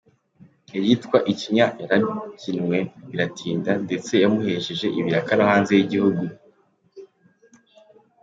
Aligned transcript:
Iyitwa 0.77 1.17
‘Ikinya’ 1.31 1.67
yarabyinwe 1.81 2.77
biratinda 3.09 3.71
ndetse 3.85 4.13
yamuhesheje 4.23 4.87
ibiraka 4.99 5.31
no 5.37 5.45
hanze 5.51 5.71
y’igihugu. 5.77 6.23